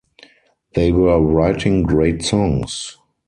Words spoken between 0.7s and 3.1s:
They were writing great songs.